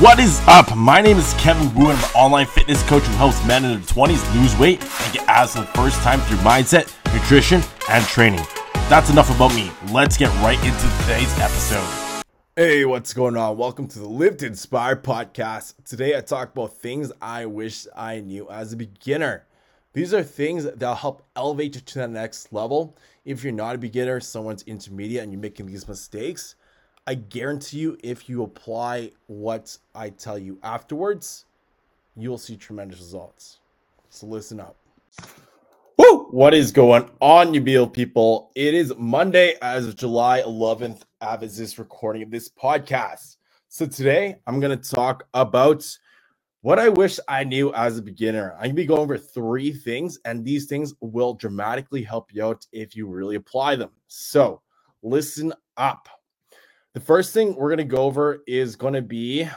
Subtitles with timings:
[0.00, 0.76] What is up?
[0.76, 3.72] My name is Kevin Wu, and I'm an online fitness coach who helps men in
[3.72, 7.60] their 20s lose weight and get abs for the first time through mindset, nutrition,
[7.90, 8.46] and training.
[8.88, 9.72] That's enough about me.
[9.90, 12.22] Let's get right into today's episode.
[12.54, 13.56] Hey, what's going on?
[13.56, 15.74] Welcome to the Live Inspire podcast.
[15.84, 19.46] Today I talk about things I wish I knew as a beginner.
[19.94, 22.96] These are things that'll help elevate you to the next level.
[23.24, 26.54] If you're not a beginner, someone's intermediate, and you're making these mistakes,
[27.08, 31.46] I guarantee you, if you apply what I tell you afterwards,
[32.14, 33.60] you'll see tremendous results.
[34.10, 34.76] So listen up.
[35.96, 36.26] Woo!
[36.32, 38.50] What is going on, you beautiful people?
[38.54, 43.38] It is Monday as of July 11th, as this recording of this podcast.
[43.68, 45.86] So today I'm going to talk about
[46.60, 48.52] what I wish I knew as a beginner.
[48.56, 52.44] I'm going to be going over three things, and these things will dramatically help you
[52.44, 53.92] out if you really apply them.
[54.08, 54.60] So
[55.02, 56.06] listen up.
[56.98, 59.48] The first thing we're going to go over is going to be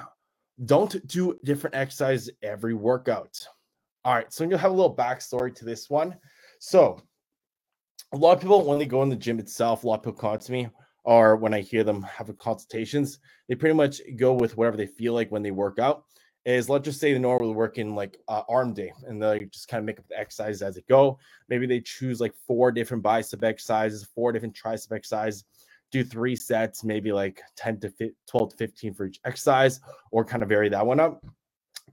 [0.66, 3.36] don't do different exercise every workout.
[4.06, 6.16] All right, so I'm going to have a little backstory to this one.
[6.59, 7.02] So,
[8.14, 10.19] a lot of people, when they go in the gym itself, a lot of people
[10.19, 10.69] come to me,
[11.03, 13.17] or when I hear them have consultations,
[13.50, 16.03] they pretty much go with whatever they feel like when they work out.
[16.45, 19.67] Is let's just say they normally work in like uh, arm day and they just
[19.67, 21.17] kind of make up the exercises as they go.
[21.50, 25.44] Maybe they choose like four different bicep exercises, four different tricep exercises
[25.92, 29.80] do three sets, maybe like 10 to 15, 12 to 15 for each exercise,
[30.11, 31.23] or kind of vary that one up.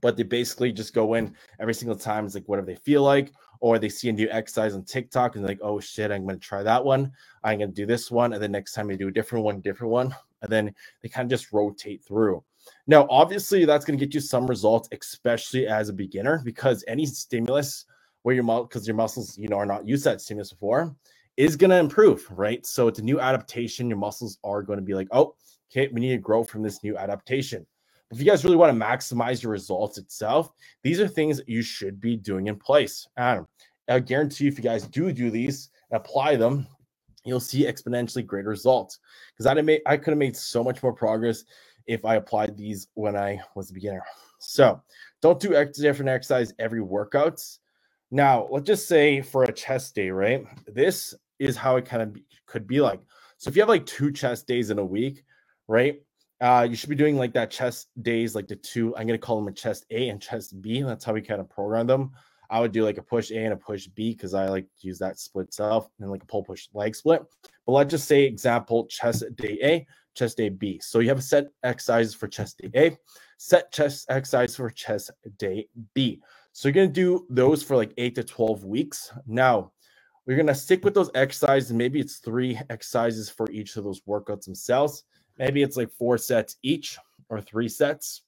[0.01, 2.25] But they basically just go in every single time.
[2.25, 5.45] It's like whatever they feel like, or they see a new exercise on TikTok and
[5.45, 7.11] like, oh shit, I'm going to try that one.
[7.43, 8.33] I'm going to do this one.
[8.33, 10.15] And then next time they do a different one, different one.
[10.41, 12.41] And then they kind of just rotate through.
[12.87, 17.05] Now, obviously, that's going to get you some results, especially as a beginner, because any
[17.05, 17.85] stimulus
[18.23, 20.95] where your muscle, because your muscles, you know, are not used to that stimulus before,
[21.39, 22.65] is going to improve, right?
[22.65, 23.87] So it's a new adaptation.
[23.87, 25.35] Your muscles are going to be like, oh,
[25.71, 27.65] okay, we need to grow from this new adaptation.
[28.11, 30.51] If you guys really want to maximize your results itself,
[30.83, 33.07] these are things that you should be doing in place.
[33.15, 33.47] Adam,
[33.87, 36.67] I guarantee you, if you guys do do these and apply them,
[37.23, 38.99] you'll see exponentially greater results.
[39.31, 41.45] Because I made, I could have made so much more progress
[41.87, 44.03] if I applied these when I was a beginner.
[44.39, 44.81] So
[45.21, 47.59] don't do different exercise every workouts.
[48.11, 50.45] Now, let's just say for a chest day, right?
[50.67, 53.01] This is how it kind of be, could be like.
[53.37, 55.23] So if you have like two chest days in a week,
[55.67, 56.01] right?
[56.41, 58.95] Uh, you should be doing like that chest days, like the two.
[58.95, 60.79] I'm gonna call them a chest A and chest B.
[60.79, 62.11] And That's how we kind of program them.
[62.49, 64.87] I would do like a push A and a push B because I like to
[64.87, 67.23] use that split itself and like a pull push leg split.
[67.65, 70.79] But let's just say example chest day A, chest day B.
[70.81, 72.97] So you have a set exercises for chest day A,
[73.37, 76.21] set chest exercise for chest day B.
[76.53, 79.11] So you're gonna do those for like eight to 12 weeks.
[79.27, 79.71] Now
[80.29, 81.73] we're going to stick with those exercises.
[81.73, 85.03] Maybe it's three exercises for each of those workouts themselves.
[85.39, 88.21] Maybe it's like four sets each or three sets,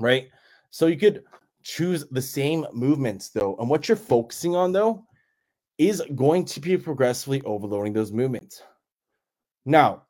[0.00, 0.30] right?
[0.70, 1.22] So you could
[1.62, 3.54] choose the same movements though.
[3.60, 5.06] And what you're focusing on though
[5.78, 8.64] is going to be progressively overloading those movements.
[9.64, 10.02] Now,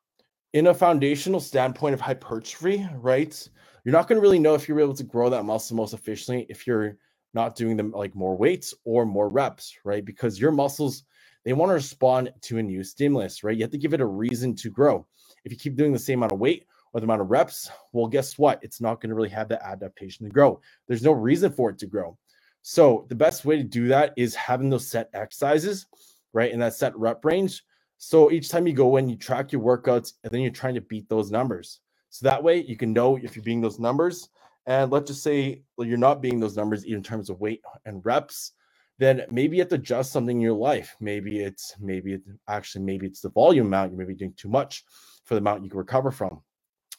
[0.54, 3.48] in a foundational standpoint of hypertrophy, right?
[3.84, 6.46] You're not going to really know if you're able to grow that muscle most efficiently
[6.48, 6.96] if you're
[7.34, 10.04] not doing them like more weights or more reps, right?
[10.04, 11.04] Because your muscles,
[11.44, 13.56] they want to respond to a new stimulus, right?
[13.56, 15.06] You have to give it a reason to grow.
[15.44, 18.06] If you keep doing the same amount of weight or the amount of reps, well,
[18.06, 18.60] guess what?
[18.62, 20.60] It's not going to really have that adaptation to grow.
[20.88, 22.16] There's no reason for it to grow.
[22.62, 25.86] So the best way to do that is having those set exercises,
[26.32, 26.52] right?
[26.52, 27.64] In that set rep range.
[27.98, 30.80] So each time you go in, you track your workouts, and then you're trying to
[30.80, 31.80] beat those numbers.
[32.10, 34.28] So that way you can know if you're beating those numbers
[34.66, 38.04] and let's just say you're not being those numbers even in terms of weight and
[38.04, 38.52] reps,
[38.98, 40.94] then maybe you have to adjust something in your life.
[41.00, 44.84] Maybe it's maybe it actually maybe it's the volume amount you're maybe doing too much
[45.24, 46.40] for the amount you can recover from.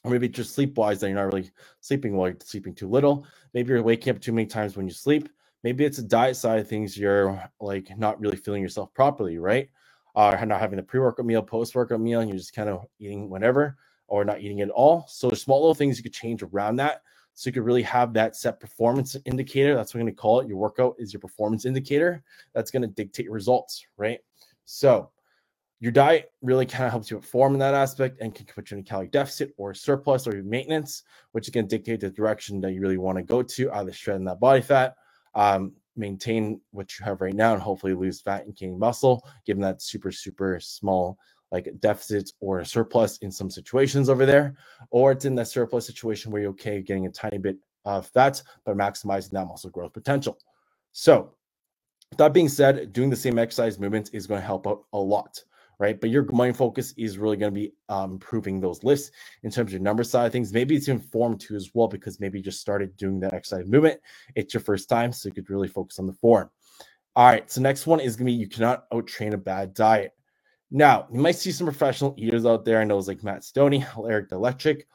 [0.03, 3.25] Or maybe just sleep wise that you're not really sleeping well, you're sleeping too little.
[3.53, 5.29] Maybe you're waking up too many times when you sleep.
[5.63, 6.97] Maybe it's a diet side of things.
[6.97, 9.69] You're like not really feeling yourself properly, right?
[10.13, 13.29] Or uh, not having the pre-workout meal, post-workout meal, and you're just kind of eating
[13.29, 15.05] whatever or not eating at all.
[15.07, 17.01] So small little things you could change around that
[17.33, 19.75] so you could really have that set performance indicator.
[19.75, 20.47] That's what we're going to call it.
[20.47, 22.23] Your workout is your performance indicator.
[22.53, 24.19] That's going to dictate results, right?
[24.65, 25.09] So
[25.79, 28.77] your diet really kind of helps you perform in that aspect and can put you
[28.77, 31.03] in a calorie deficit or surplus or maintenance,
[31.33, 33.91] which is going to dictate the direction that you really want to go to, either
[33.91, 34.95] shredding that body fat,
[35.35, 39.61] um, maintain what you have right now, and hopefully lose fat and gain muscle, given
[39.61, 41.17] that super, super small
[41.53, 44.55] like deficits or a surplus in some situations over there,
[44.89, 48.41] or it's in that surplus situation where you're okay getting a tiny bit of fat,
[48.65, 50.37] but maximizing that muscle growth potential.
[50.93, 51.35] So,
[52.17, 55.43] that being said, doing the same exercise movements is going to help out a lot,
[55.79, 55.99] right?
[55.99, 59.11] But your mind focus is really going to be um, improving those lifts
[59.43, 60.53] in terms of your number side of things.
[60.53, 63.99] Maybe it's informed too as well because maybe you just started doing that exercise movement.
[64.35, 66.49] It's your first time, so you could really focus on the form.
[67.15, 69.73] All right, so next one is going to be you cannot out train a bad
[69.75, 70.13] diet.
[70.73, 72.81] Now, you might see some professional eaters out there.
[72.81, 74.87] I know it's like Matt Stonie, Erik Electric.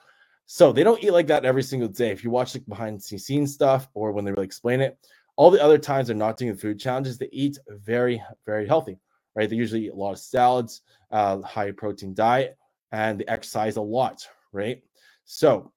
[0.45, 2.11] So they don't eat like that every single day.
[2.11, 4.99] If you watch like behind the scenes stuff or when they really explain it,
[5.37, 8.99] all the other times they're not doing the food challenges, they eat very, very healthy
[9.39, 9.49] right?
[9.49, 10.83] They usually eat a lot of salads,
[11.13, 12.59] uh, high protein diet,
[12.91, 14.83] and they exercise a lot, right?
[15.27, 15.71] So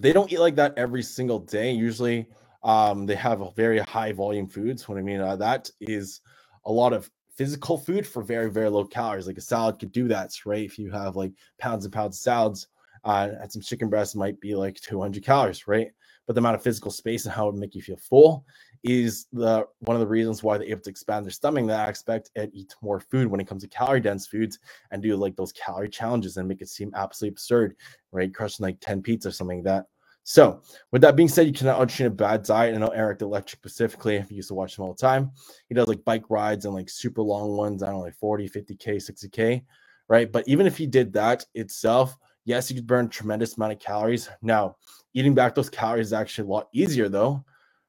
[0.00, 1.70] they don't eat like that every single day.
[1.70, 2.28] Usually,
[2.62, 4.88] um, they have very high volume foods.
[4.88, 6.22] What I mean uh, that is
[6.64, 9.26] a lot of physical food for very very low calories.
[9.28, 10.64] Like a salad could do that, right?
[10.64, 12.66] If you have like pounds and pounds of salads,
[13.04, 15.88] uh, and some chicken breast might be like 200 calories, right?
[16.26, 18.44] But the amount of physical space and how it make you feel full
[18.84, 21.88] is the one of the reasons why they're able to expand their stomach in that
[21.88, 24.58] aspect and eat more food when it comes to calorie dense foods
[24.90, 27.76] and do like those calorie challenges and make it seem absolutely absurd,
[28.12, 28.34] right?
[28.34, 29.86] Crushing like 10 pizza or something like that.
[30.30, 30.60] So,
[30.92, 32.74] with that being said, you cannot undertrain a bad diet.
[32.74, 35.30] I know Erik the Electric specifically, I used to watch him all the time.
[35.68, 38.46] He does like bike rides and like super long ones, I don't know, like 40,
[38.50, 39.62] 50K, 60K,
[40.08, 40.30] right?
[40.30, 42.14] But even if he did that itself,
[42.44, 44.28] yes, you could burn tremendous amount of calories.
[44.42, 44.76] Now,
[45.14, 47.44] eating back those calories is actually a lot easier though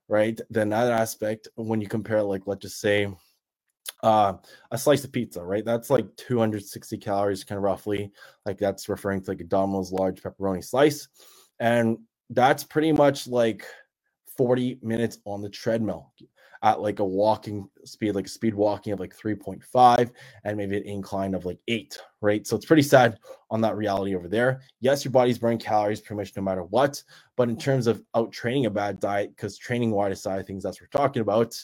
[0.09, 0.41] right?
[0.49, 3.07] Then that aspect, when you compare, like, let's just say,
[4.01, 4.33] uh,
[4.71, 5.63] a slice of pizza, right?
[5.63, 8.11] That's like 260 calories, kind of roughly.
[8.45, 11.07] Like that's referring to like a Domino's large pepperoni slice,
[11.59, 11.99] and
[12.29, 13.65] that's pretty much like
[14.37, 16.13] 40 minutes on the treadmill
[16.61, 20.11] at like a walking speed, like speed walking of like 3.5
[20.43, 22.45] and maybe an incline of like eight, right?
[22.45, 23.17] So it's pretty sad
[23.49, 24.61] on that reality over there.
[24.81, 27.01] Yes, your body's burning calories pretty much no matter what.
[27.37, 30.63] But in terms of out training a bad diet, because training wide side of things,
[30.63, 31.55] that's what we're talking about.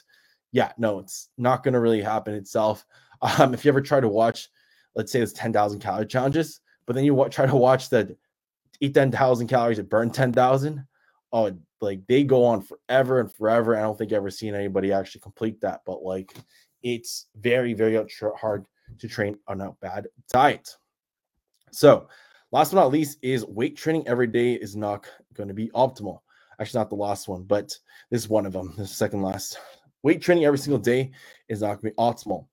[0.53, 2.85] Yeah, no, it's not going to really happen itself.
[3.39, 4.49] Um, if you ever try to watch,
[4.93, 8.15] let's say it's 10,000 calorie challenges, but then you w- try to watch the
[8.81, 10.85] eat 10,000 calories and burn 10,000
[11.35, 11.51] oh,
[11.81, 13.75] like they go on forever and forever.
[13.75, 16.33] I don't think I've ever seen anybody actually complete that, but like
[16.81, 18.03] it's very, very
[18.37, 18.65] hard
[18.99, 20.75] to train on a bad diet.
[21.71, 22.07] So,
[22.51, 26.19] last but not least, is weight training every day is not going to be optimal.
[26.59, 27.77] Actually, not the last one, but
[28.09, 28.73] this is one of them.
[28.77, 29.59] The second last.
[30.03, 31.11] Weight training every single day
[31.49, 32.45] is not going to be optimal.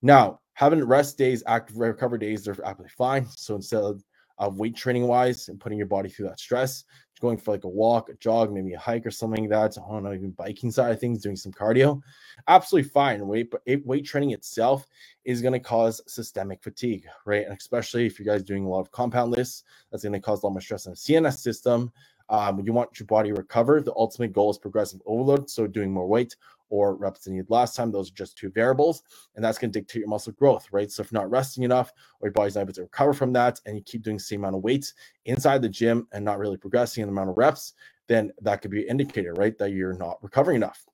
[0.00, 3.26] Now, having rest days, active recovery days, they're absolutely fine.
[3.30, 4.04] So instead of,
[4.38, 6.84] of weight training wise and putting your body through that stress,
[7.20, 9.80] going for like a walk, a jog, maybe a hike or something like that.
[9.82, 12.00] I don't know, even biking side of things, doing some cardio,
[12.46, 13.26] absolutely fine.
[13.26, 14.86] Weight, but weight training itself
[15.24, 17.44] is going to cause systemic fatigue, right?
[17.44, 20.42] And especially if you guys doing a lot of compound lifts, that's going to cause
[20.42, 21.92] a lot more stress on the CNS system.
[22.30, 23.80] Um, you want your body to recover.
[23.80, 25.48] The ultimate goal is progressive overload.
[25.48, 26.36] So doing more weight
[26.70, 27.90] or reps you did last time.
[27.90, 29.02] Those are just two variables,
[29.34, 30.90] and that's going to dictate your muscle growth, right?
[30.90, 33.60] So if you're not resting enough, or your body's not able to recover from that,
[33.66, 34.94] and you keep doing the same amount of weights
[35.24, 37.74] inside the gym and not really progressing in the amount of reps,
[38.06, 40.84] then that could be an indicator, right, that you're not recovering enough.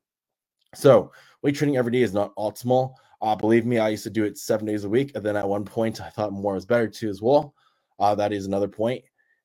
[0.74, 1.12] So
[1.42, 2.94] weight training every day is not optimal.
[3.22, 5.48] Uh, believe me, I used to do it seven days a week, and then at
[5.48, 7.54] one point I thought more was better too as well.
[7.98, 9.04] Uh, that is another point,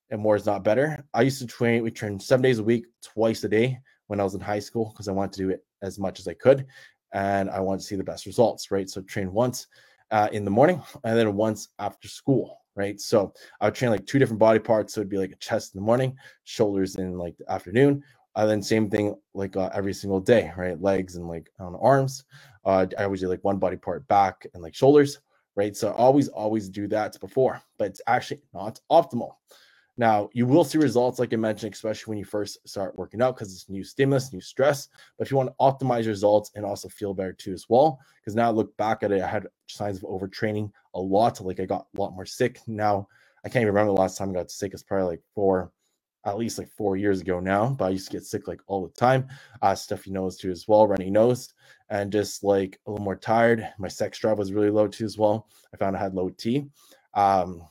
[0.09, 1.05] and more is not better.
[1.13, 1.83] I used to train.
[1.83, 4.89] We train seven days a week, twice a day when I was in high school
[4.89, 6.65] because I wanted to do it as much as I could,
[7.13, 8.71] and I wanted to see the best results.
[8.71, 9.67] Right, so train once
[10.11, 12.57] uh, in the morning and then once after school.
[12.75, 14.93] Right, so I would train like two different body parts.
[14.93, 18.03] So it'd be like a chest in the morning, shoulders in like the afternoon.
[18.35, 20.81] And then same thing like uh, every single day, right?
[20.81, 22.23] Legs and like on arms.
[22.63, 25.19] Uh, I always do like one body part back and like shoulders,
[25.55, 25.75] right?
[25.75, 29.33] So I always always do that before, but it's actually not optimal.
[29.99, 33.35] Now, you will see results, like I mentioned, especially when you first start working out
[33.35, 34.87] because it's new stimulus, new stress.
[35.17, 38.33] But if you want to optimize results and also feel better too, as well, because
[38.33, 41.41] now I look back at it, I had signs of overtraining a lot.
[41.41, 42.61] Like I got a lot more sick.
[42.65, 43.09] Now,
[43.43, 44.73] I can't even remember the last time I got sick.
[44.73, 45.73] It's probably like four,
[46.25, 47.67] at least like four years ago now.
[47.67, 49.27] But I used to get sick like all the time.
[49.61, 51.53] Uh, stuffy nose too, as well, runny nose,
[51.89, 53.67] and just like a little more tired.
[53.77, 55.49] My sex drive was really low too, as well.
[55.73, 56.69] I found I had low T.
[57.15, 57.63] Um,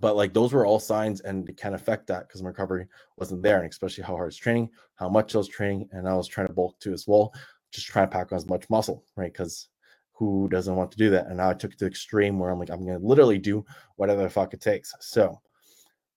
[0.00, 3.42] but like those were all signs and it can affect that because my recovery wasn't
[3.42, 6.26] there and especially how hard it's training how much i was training and i was
[6.26, 7.32] trying to bulk too as well
[7.72, 9.32] just trying to pack on as much muscle right?
[9.32, 9.68] Because
[10.12, 11.26] who doesn't want to do that?
[11.28, 13.64] And now i took it to extreme where i'm like i'm to literally do
[13.96, 14.94] whatever the fuck it takes.
[15.00, 15.40] So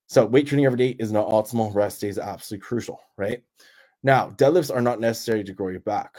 [0.08, 1.74] so weight training every day is not optimal.
[1.74, 3.44] Rest days absolutely crucial right?
[4.04, 6.18] Now deadlifts are not necessary to grow your back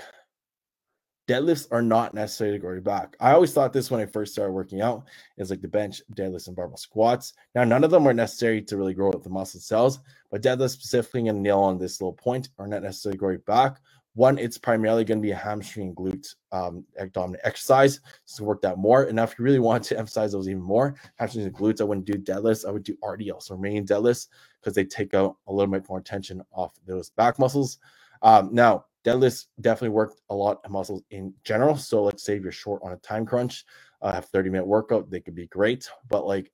[1.26, 3.16] deadlifts are not necessary to grow your back.
[3.20, 5.04] I always thought this when I first started working out
[5.38, 7.32] is like the bench, deadlifts, and barbell squats.
[7.54, 10.00] Now, none of them are necessary to really grow the muscle cells,
[10.30, 13.80] but deadlifts specifically and nail on this little point are not necessarily your back.
[14.16, 18.00] one, it's primarily going to be a hamstring and glute um, dominant exercise.
[18.26, 19.04] So work that more.
[19.04, 22.06] And if you really want to emphasize those even more, hamstrings and glutes, I wouldn't
[22.06, 22.66] do deadlifts.
[22.66, 24.28] I would do RDL, so Romanian deadlifts,
[24.60, 27.78] because they take out a little bit more tension off those back muscles.
[28.22, 31.76] Um, now, deadlifts definitely work a lot of muscles in general.
[31.76, 33.64] So let's say you're short on a time crunch,
[34.02, 35.88] uh, have 30 minute workout, they could be great.
[36.08, 36.50] But like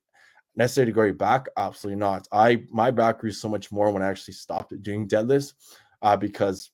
[0.55, 2.27] necessary to grow your back, absolutely not.
[2.31, 5.53] I my back grew so much more when I actually stopped doing deadlifts
[6.01, 6.71] uh, because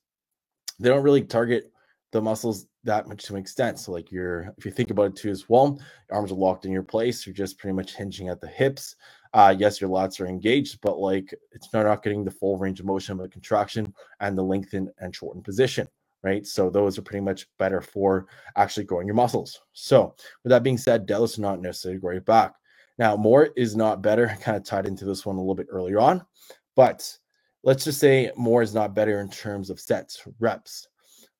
[0.78, 1.72] they don't really target
[2.12, 3.78] the muscles that much to an extent.
[3.78, 6.64] So, like you're, if you think about it too as well, your arms are locked
[6.64, 7.26] in your place.
[7.26, 8.96] You're just pretty much hinging at the hips.
[9.34, 12.80] Uh, yes, your lats are engaged, but like it's not, not getting the full range
[12.80, 15.86] of motion of the contraction and the lengthen and shorten position,
[16.22, 16.46] right?
[16.46, 19.60] So those are pretty much better for actually growing your muscles.
[19.72, 22.54] So with that being said, deadlifts are not necessarily your back.
[22.98, 24.26] Now, more is not better.
[24.40, 26.24] Kind of tied into this one a little bit earlier on,
[26.74, 27.16] but
[27.62, 30.88] let's just say more is not better in terms of sets, reps,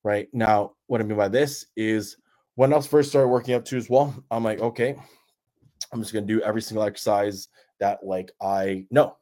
[0.02, 0.28] right?
[0.32, 2.16] Now, what I mean by this is
[2.54, 4.96] when I first started working up too as well, I'm like, okay,
[5.92, 7.48] I'm just gonna do every single exercise
[7.80, 9.16] that like I know.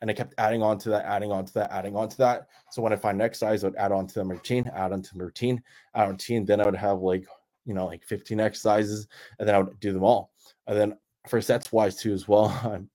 [0.00, 2.48] And I kept adding on to that, adding on to that, adding on to that.
[2.70, 5.00] So when I find an exercise, I would add on to the routine, add on
[5.00, 5.62] to the routine,
[5.94, 6.44] add on routine.
[6.44, 7.26] Then I would have like,
[7.64, 10.32] you know, like 15 exercises, and then I would do them all.
[10.66, 10.98] And then
[11.28, 12.48] for sets wise too as well,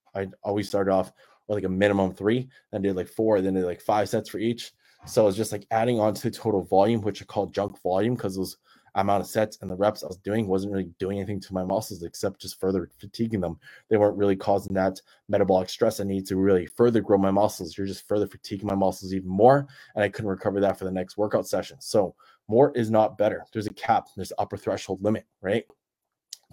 [0.15, 1.11] I, I always started off
[1.47, 4.37] with like a minimum three, then did like four, then did like five sets for
[4.37, 4.71] each.
[5.05, 8.35] So it's just like adding on to total volume, which I call junk volume because
[8.35, 8.57] those
[8.95, 11.63] amount of sets and the reps I was doing wasn't really doing anything to my
[11.63, 13.57] muscles except just further fatiguing them.
[13.89, 17.77] They weren't really causing that metabolic stress I need to really further grow my muscles.
[17.77, 20.91] You're just further fatiguing my muscles even more, and I couldn't recover that for the
[20.91, 21.77] next workout session.
[21.79, 22.15] So
[22.47, 23.45] more is not better.
[23.53, 25.65] There's a cap, there's upper threshold limit, right?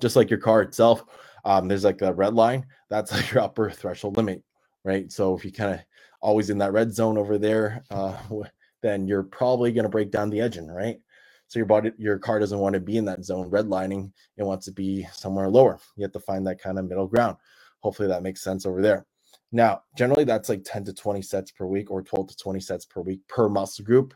[0.00, 1.04] Just like your car itself,
[1.44, 2.66] um, there's like a red line.
[2.88, 4.42] That's like your upper threshold limit
[4.84, 5.12] right?
[5.12, 5.80] So if you kind of
[6.20, 8.16] always in that red zone over there, uh,
[8.82, 10.98] then you're probably going to break down the engine, right?
[11.48, 14.12] So your body, your car doesn't want to be in that zone redlining.
[14.36, 15.80] It wants to be somewhere lower.
[15.96, 17.36] You have to find that kind of middle ground.
[17.80, 19.06] Hopefully that makes sense over there.
[19.50, 22.84] Now, generally that's like 10 to 20 sets per week or 12 to 20 sets
[22.84, 24.12] per week per muscle group,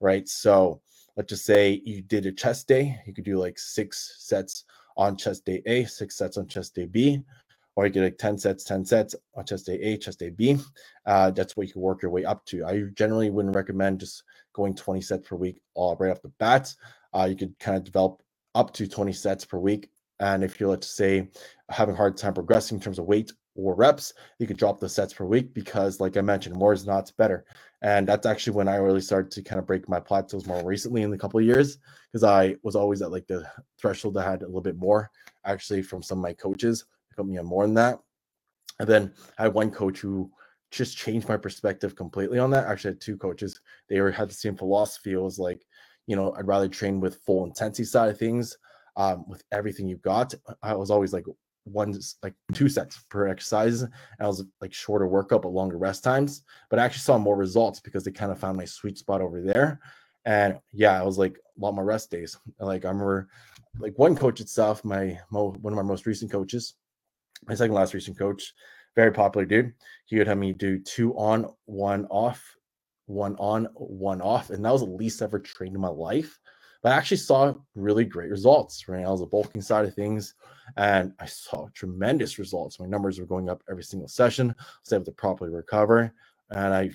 [0.00, 0.28] right?
[0.28, 0.80] So
[1.16, 4.64] let's just say you did a chest day, you could do like six sets
[4.96, 7.20] on chest day A, six sets on chest day B,
[7.76, 9.14] or you get like 10 sets, 10 sets
[9.46, 10.58] chest day A, chest day B.
[11.04, 12.64] Uh, that's what you can work your way up to.
[12.64, 16.74] I generally wouldn't recommend just going 20 sets per week all right off the bat.
[17.14, 18.22] Uh, you could kind of develop
[18.54, 19.90] up to 20 sets per week.
[20.18, 21.28] And if you're, let's say,
[21.68, 24.88] having a hard time progressing in terms of weight or reps, you could drop the
[24.88, 27.44] sets per week because, like I mentioned, more is not better.
[27.82, 31.02] And that's actually when I really started to kind of break my plateaus more recently
[31.02, 31.78] in the couple of years
[32.10, 33.46] because I was always at like the
[33.78, 35.10] threshold I had a little bit more
[35.44, 36.86] actually from some of my coaches
[37.24, 37.98] me on more than that.
[38.78, 40.30] And then I had one coach who
[40.70, 42.66] just changed my perspective completely on that.
[42.66, 43.60] Actually, I had two coaches.
[43.88, 45.12] They were had the same philosophy.
[45.12, 45.64] It was like,
[46.06, 48.56] you know, I'd rather train with full intensity side of things,
[48.96, 50.34] um, with everything you've got.
[50.62, 51.24] I was always like
[51.64, 53.82] one like two sets per exercise.
[53.82, 56.42] And I was like shorter workup but longer rest times.
[56.70, 59.40] But I actually saw more results because they kind of found my sweet spot over
[59.40, 59.80] there.
[60.24, 62.36] And yeah, I was like a lot more rest days.
[62.58, 63.28] Like I remember
[63.78, 66.74] like one coach itself, my mo- one of my most recent coaches,
[67.46, 68.52] my second last recent coach,
[68.94, 69.74] very popular dude.
[70.06, 72.56] He would have me do two on, one off,
[73.06, 74.50] one on, one off.
[74.50, 76.38] And that was the least ever trained in my life.
[76.82, 79.04] But I actually saw really great results, right?
[79.04, 80.34] I was the bulking side of things
[80.76, 82.80] and I saw tremendous results.
[82.80, 84.54] My numbers were going up every single session.
[84.58, 86.12] I was able to properly recover.
[86.50, 86.90] And I,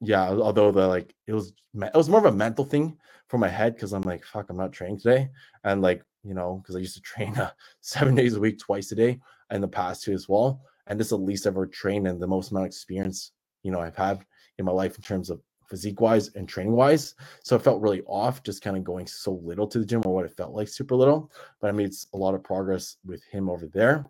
[0.00, 2.96] yeah, although the like, it was, it was more of a mental thing
[3.28, 5.28] for my head because I'm like, fuck, I'm not training today.
[5.64, 7.50] And like, you know, because I used to train uh,
[7.80, 10.60] seven days a week, twice a day in the past too as well.
[10.86, 13.80] And this is the least ever trained and the most amount of experience, you know,
[13.80, 14.24] I've had
[14.58, 17.14] in my life in terms of physique wise and training wise.
[17.42, 20.14] So it felt really off just kind of going so little to the gym or
[20.14, 21.30] what it felt like super little.
[21.60, 24.06] But I made a lot of progress with him over there.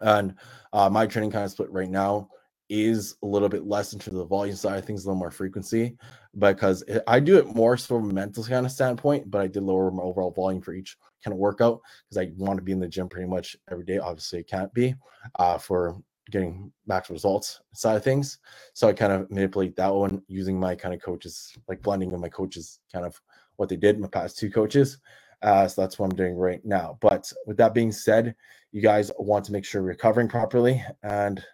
[0.00, 0.34] And
[0.72, 2.28] uh, my training kind of split right now
[2.72, 5.18] is a little bit less in terms of the volume side of things, a little
[5.18, 5.94] more frequency,
[6.38, 9.90] because I do it more from a mental kind of standpoint, but I did lower
[9.90, 12.88] my overall volume for each kind of workout because I want to be in the
[12.88, 13.98] gym pretty much every day.
[13.98, 14.94] Obviously, it can't be
[15.38, 16.00] uh, for
[16.30, 18.38] getting max results side of things.
[18.72, 22.22] So I kind of manipulate that one using my kind of coaches, like blending with
[22.22, 23.20] my coaches, kind of
[23.56, 24.98] what they did, my past two coaches.
[25.42, 26.96] Uh, so that's what I'm doing right now.
[27.02, 28.34] But with that being said,
[28.70, 30.82] you guys want to make sure you're recovering properly.
[31.02, 31.44] And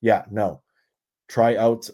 [0.00, 0.62] yeah, no,
[1.28, 1.88] try out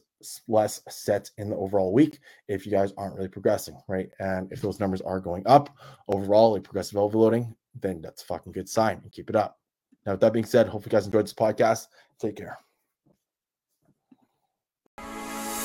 [0.49, 2.19] less sets in the overall week
[2.49, 4.11] if you guys aren't really progressing, right?
[4.19, 5.77] And if those numbers are going up
[6.09, 9.59] overall, like progressive overloading, then that's a fucking good sign and keep it up.
[10.07, 11.89] Now, with that being said, hope you guys enjoyed this podcast.
[12.19, 12.59] Take care.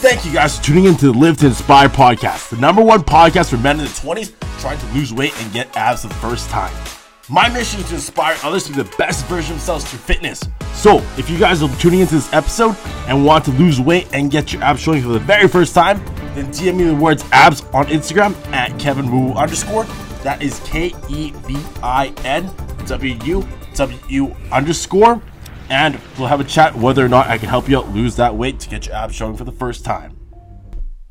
[0.01, 3.01] Thank you guys for tuning in to the Live to Inspire podcast, the number one
[3.01, 6.49] podcast for men in the 20s trying to lose weight and get abs the first
[6.49, 6.98] time.
[7.31, 10.43] My mission is to inspire others to be the best version of themselves through fitness.
[10.73, 12.75] So, if you guys are tuning into this episode
[13.07, 16.03] and want to lose weight and get your abs showing for the very first time,
[16.33, 19.83] then DM me the words abs on Instagram at Kevin Wu underscore.
[20.23, 22.49] That is K E V I N
[22.87, 25.21] W U W U underscore
[25.69, 28.35] and we'll have a chat whether or not I can help you out lose that
[28.35, 30.18] weight to get your abs showing for the first time.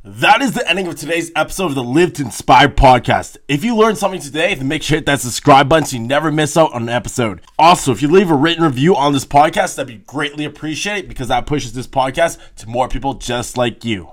[0.04, 3.36] That is the ending of today's episode of the Live to Inspire podcast.
[3.48, 6.02] If you learned something today, then make sure to hit that subscribe button so you
[6.04, 7.40] never miss out on an episode.
[7.58, 11.26] Also, if you leave a written review on this podcast, that'd be greatly appreciated because
[11.28, 14.12] that pushes this podcast to more people just like you.